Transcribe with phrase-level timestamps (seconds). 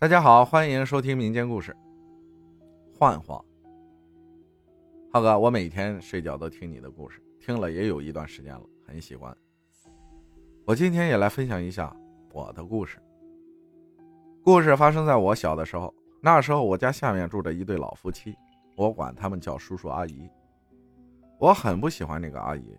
[0.00, 1.76] 大家好，欢迎收听民间故事。
[2.98, 3.44] 幻化，
[5.12, 9.36] 浩哥，我每天睡觉都听你的故事，听了也有一段时间了，很喜欢。
[10.64, 11.94] 我今天也来分享一下
[12.32, 12.98] 我的故事。
[14.42, 18.34] 故事发生在我小的时候，那时候我家下面住着一对老夫妻，
[18.76, 20.26] 我管他们叫叔叔阿姨。
[21.38, 22.74] 我很不喜欢那个阿姨，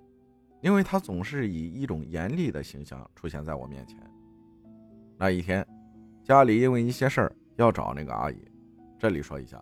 [0.59, 3.95] 因为她总是以一种严厉的形象出现在我面前。
[5.19, 5.63] 那一天。
[6.23, 8.37] 家里因为一些事儿要找那个阿姨，
[8.99, 9.61] 这里说一下，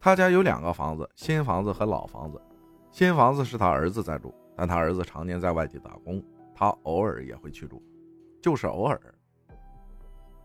[0.00, 2.40] 他家有两个房子，新房子和老房子。
[2.90, 6.22] 新房子是他儿子在住，但他儿子常年在外地打工，
[6.54, 7.82] 他偶尔也会去住，
[8.40, 9.00] 就是偶尔。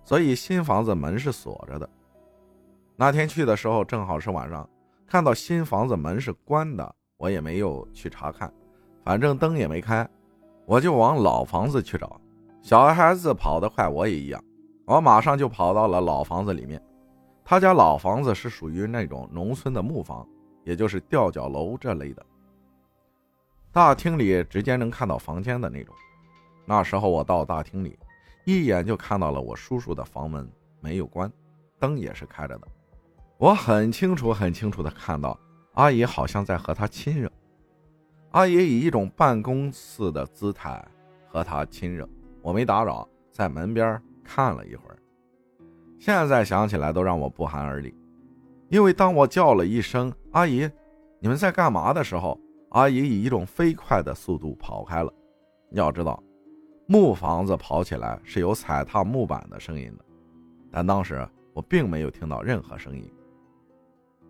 [0.04, 1.88] 所以新房子门是锁着的。
[2.96, 4.68] 那天去的时候正好是晚上，
[5.06, 8.52] 看到新房子门是关的，我也没有去查看，
[9.04, 10.08] 反正灯也没开，
[10.66, 12.20] 我就往老房子去找。
[12.62, 14.44] 小孩子跑得快，我也一样。
[14.90, 16.82] 我马上就跑到了老房子里面，
[17.46, 20.28] 他家老房子是属于那种农村的木房，
[20.64, 22.26] 也就是吊脚楼这类的。
[23.72, 25.94] 大厅里直接能看到房间的那种。
[26.66, 28.00] 那时候我到大厅里，
[28.46, 31.32] 一眼就看到了我叔叔的房门没有关，
[31.78, 32.68] 灯也是开着的。
[33.38, 35.40] 我很清楚、很清楚的看到
[35.74, 37.32] 阿姨好像在和他亲热。
[38.32, 40.84] 阿姨以一种办公似的姿态
[41.28, 42.10] 和他亲热，
[42.42, 44.02] 我没打扰，在门边。
[44.30, 44.98] 看了一会儿，
[45.98, 47.92] 现在想起来都让我不寒而栗。
[48.70, 50.70] 因为当我叫了一声“阿姨，
[51.20, 55.12] 你们在干嘛”的时候，阿姨以一种飞快的速度跑开了。
[55.72, 56.22] 要知道，
[56.86, 60.06] 木房子跑起来是有踩踏木板的声音的，
[60.72, 63.12] 但当时我并没有听到任何声音。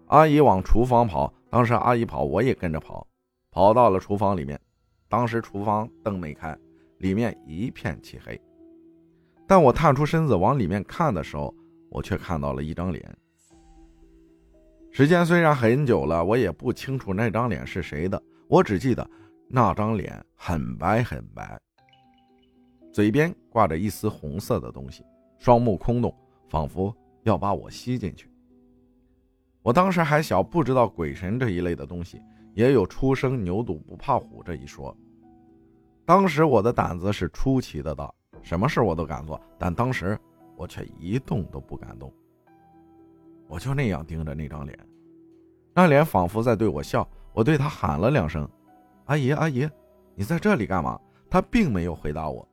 [0.08, 3.06] 阿姨往厨房跑，当时阿姨跑，我也跟着跑，
[3.52, 4.58] 跑到了厨房里面。
[5.10, 6.58] 当时厨房灯没开，
[7.00, 8.40] 里面一片漆黑。
[9.50, 11.52] 但我探出身子往里面看的时候，
[11.90, 13.18] 我却看到了一张脸。
[14.92, 19.10] 时间虽然很久了，我也不清楚那张脸是谁的，我只记得
[19.48, 21.60] 那张脸很白很白，
[22.94, 25.04] 嘴边挂着一丝红色的东西，
[25.40, 26.16] 双目空洞，
[26.48, 28.30] 仿佛要把我吸进去。
[29.64, 32.22] 我当时还小，不知道鬼神这一类的东西，
[32.54, 34.96] 也有初生牛犊不怕虎这一说。
[36.06, 38.14] 当时我的胆子是出奇的大。
[38.44, 40.18] 什么事我都敢做，但当时
[40.56, 42.12] 我却一动都不敢动。
[43.48, 44.78] 我就那样盯着那张脸，
[45.74, 47.08] 那脸仿佛在对我笑。
[47.34, 48.48] 我对他喊了两声
[49.06, 49.68] ：“阿姨，阿姨，
[50.16, 52.48] 你在这里干嘛？”他并没有回答我。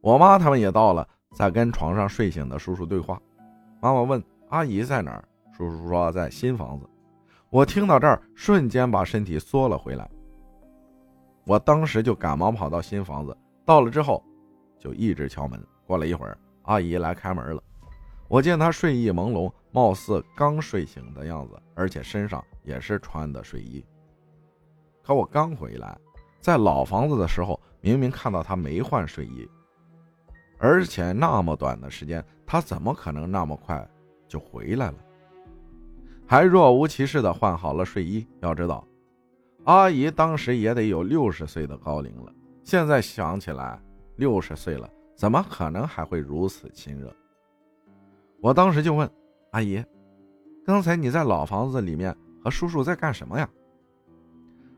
[0.00, 3.20] 我妈他们也到了，在跟床上睡醒的叔叔对话。
[3.80, 5.24] 妈妈问：“阿姨在哪儿？”
[5.56, 6.88] 叔叔说：“在新房子。”
[7.50, 10.08] 我听到这儿，瞬间把身体缩了回来。
[11.44, 14.24] 我当时就赶忙跑到新房子，到了之后。
[14.82, 15.64] 就一直敲门。
[15.86, 17.62] 过了一会儿，阿姨来开门了。
[18.26, 23.84] 我见她睡意朦胧，貌似刚睡醒的样子，而且身上也是穿的睡衣。
[25.04, 25.96] 可我刚回来，
[26.40, 29.48] 在老房子的时候，明明看到她没换睡衣，
[30.58, 33.88] 而且那么短的时间，她怎么可能那么快
[34.26, 34.94] 就回来了？
[36.26, 38.26] 还若无其事的换好了睡衣。
[38.40, 38.84] 要知道，
[39.64, 42.32] 阿姨当时也得有六十岁的高龄了。
[42.64, 43.80] 现在想起来。
[44.16, 47.14] 六十岁了，怎么可能还会如此亲热？
[48.40, 49.08] 我当时就问
[49.52, 49.84] 阿姨
[50.66, 53.48] ：“刚才你在老房子里面和叔叔在干什么呀？”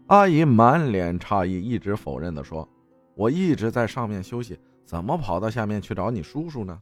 [0.09, 2.69] 阿姨满脸诧异，一直否认的说
[3.17, 6.79] ：“我一直在上面休息，怎么跑到下面去找你叔叔呢？”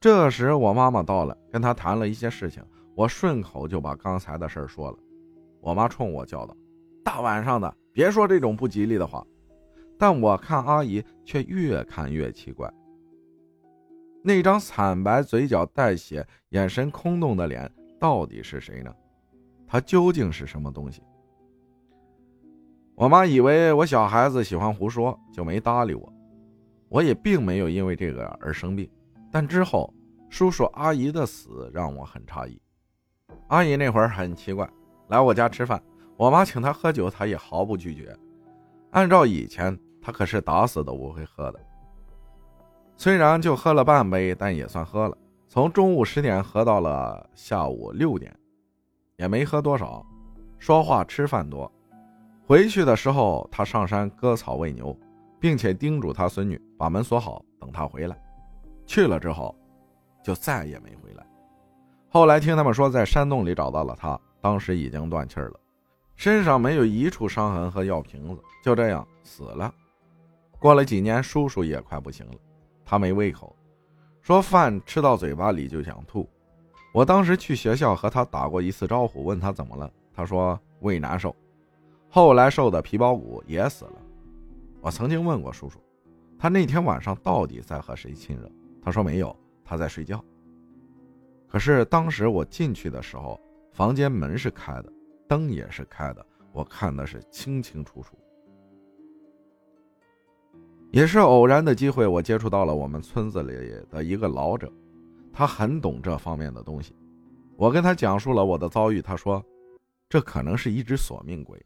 [0.00, 2.62] 这时我妈妈到了，跟她谈了一些事情，
[2.96, 4.98] 我顺口就把刚才的事说了。
[5.60, 6.56] 我妈冲我叫道
[7.04, 9.24] ：“大晚上的，别说这种不吉利的话。”
[10.00, 12.72] 但我看阿姨却越看越奇怪，
[14.24, 18.90] 那张惨白、嘴角带血、眼神空洞的脸到底是谁呢？
[19.66, 21.02] 他究竟是什么东西？
[22.94, 26.10] 我妈以为我小孩子喜欢胡说，就没搭理我。
[26.88, 28.90] 我也并没有因为这个而生病。
[29.30, 29.92] 但之后，
[30.30, 32.58] 叔叔阿姨的死让我很诧异。
[33.48, 34.66] 阿姨那会儿很奇怪，
[35.08, 35.78] 来我家吃饭，
[36.16, 38.16] 我妈请她喝酒，她也毫不拒绝。
[38.92, 39.78] 按照以前。
[40.02, 41.60] 他可是打死都不会喝的，
[42.96, 45.16] 虽然就喝了半杯，但也算喝了。
[45.48, 48.34] 从中午十点喝到了下午六点，
[49.16, 50.04] 也没喝多少，
[50.58, 51.70] 说话吃饭多。
[52.46, 54.96] 回去的时候，他上山割草喂牛，
[55.38, 58.16] 并且叮嘱他孙女把门锁好，等他回来。
[58.86, 59.54] 去了之后，
[60.22, 61.26] 就再也没回来。
[62.08, 65.58] 后来听他们说，在山洞里找到了他，当时已经断气了，
[66.16, 69.72] 身上没有一处伤痕和药瓶子，就这样死了。
[70.60, 72.34] 过了几年，叔叔也快不行了，
[72.84, 73.56] 他没胃口，
[74.20, 76.28] 说饭吃到嘴巴里就想吐。
[76.92, 81.34] 我当时去学校和他打过一次招呼，问他怎么了，他说胃难受，
[82.10, 83.92] 后来瘦的皮包骨也死了。
[84.82, 85.80] 我曾经问过叔叔，
[86.38, 88.46] 他那天晚上到底在和谁亲热？
[88.82, 89.34] 他说没有，
[89.64, 90.22] 他在睡觉。
[91.48, 93.40] 可是当时我进去的时候，
[93.72, 94.92] 房间门是开的，
[95.26, 98.18] 灯也是开的，我看的是清清楚楚。
[100.92, 103.54] 也是偶然的机会，我接触到了我们村子里
[103.88, 104.70] 的一个老者，
[105.32, 106.94] 他很懂这方面的东西。
[107.56, 109.44] 我跟他讲述了我的遭遇，他说，
[110.08, 111.64] 这可能是一只索命鬼，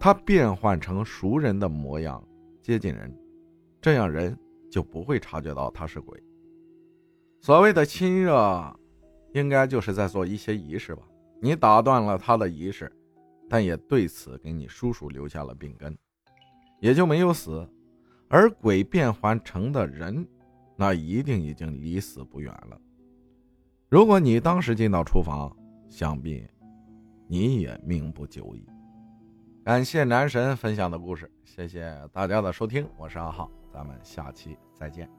[0.00, 2.22] 他变换成熟人的模样
[2.60, 3.16] 接近人，
[3.80, 4.36] 这样人
[4.68, 6.20] 就不会察觉到他是鬼。
[7.40, 8.74] 所谓的亲热，
[9.34, 11.02] 应该就是在做一些仪式吧。
[11.40, 12.90] 你打断了他的仪式，
[13.48, 15.96] 但也对此给你叔叔留下了病根，
[16.80, 17.64] 也就没有死。
[18.28, 20.26] 而鬼变换成的人，
[20.76, 22.78] 那一定已经离死不远了。
[23.88, 25.54] 如果你当时进到厨房，
[25.88, 26.46] 想必
[27.26, 28.66] 你也命不久矣。
[29.64, 35.17] 感谢男神分享的故事，谢谢大家的收听，我是阿浩，咱们下期再见。